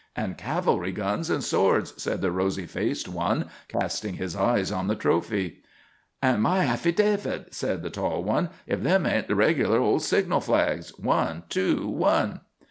"And 0.15 0.35
cavalry 0.35 0.91
guns 0.93 1.29
and 1.29 1.43
swords," 1.43 1.93
said 2.01 2.21
the 2.21 2.31
rosy 2.31 2.65
faced 2.65 3.07
one, 3.07 3.49
casting 3.67 4.15
his 4.15 4.35
eyes 4.35 4.71
on 4.71 4.87
the 4.87 4.95
trophy. 4.95 5.61
"And 6.23 6.41
my 6.41 6.65
affydavid," 6.65 7.53
said 7.53 7.83
the 7.83 7.91
tall 7.91 8.23
one, 8.23 8.49
"if 8.65 8.81
them 8.81 9.05
ain't 9.05 9.27
the 9.27 9.35
reg'lar 9.35 9.77
old 9.77 10.01
signal 10.01 10.41
flags 10.41 10.89
one, 10.97 11.43
two, 11.49 11.85
one." 11.87 12.41